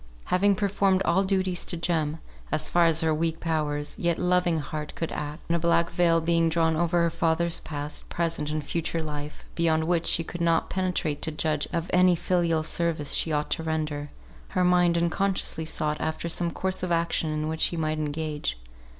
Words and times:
Having 0.33 0.55
performed 0.55 1.03
all 1.05 1.23
duties 1.23 1.63
to 1.67 1.77
Jem, 1.77 2.17
as 2.51 2.69
far 2.69 2.87
as 2.87 3.01
her 3.01 3.13
weak 3.13 3.39
powers, 3.39 3.95
yet 3.99 4.17
loving 4.17 4.57
heart 4.57 4.93
could 4.95 5.11
act; 5.11 5.41
and 5.47 5.55
a 5.55 5.59
black 5.59 5.91
veil 5.91 6.19
being 6.19 6.49
drawn 6.49 6.75
over 6.75 7.03
her 7.03 7.11
father's 7.11 7.59
past, 7.59 8.09
present, 8.09 8.49
and 8.49 8.63
future 8.63 9.03
life, 9.03 9.45
beyond 9.53 9.83
which 9.83 10.07
she 10.07 10.23
could 10.23 10.41
not 10.41 10.71
penetrate 10.71 11.21
to 11.21 11.29
judge 11.31 11.67
of 11.71 11.87
any 11.93 12.15
filial 12.15 12.63
service 12.63 13.11
she 13.13 13.31
ought 13.31 13.51
to 13.51 13.61
render; 13.61 14.09
her 14.57 14.63
mind 14.63 14.97
unconsciously 14.97 15.65
sought 15.65 16.01
after 16.01 16.27
some 16.27 16.49
course 16.49 16.81
of 16.81 16.91
action 16.91 17.29
in 17.29 17.47
which 17.47 17.61
she 17.61 17.77
might 17.77 17.99
engage. 17.99 18.57